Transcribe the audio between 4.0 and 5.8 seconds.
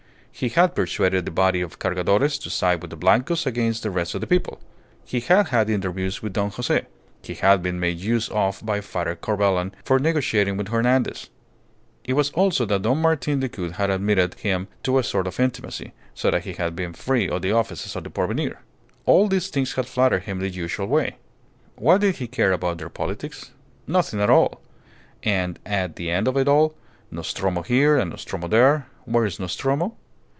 of the people; he had had